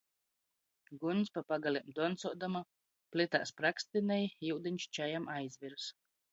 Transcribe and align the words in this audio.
Guņs, 1.03 1.29
pa 1.35 1.43
pagalem 1.53 1.91
doncuodama, 1.99 2.63
plitā 3.17 3.43
sprakstinej, 3.53 4.27
iudiņs 4.51 4.91
čajam 4.99 5.33
aizvirs. 5.39 5.91